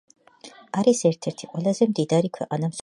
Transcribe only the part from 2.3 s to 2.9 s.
ქვეყანა მსოფლიოში.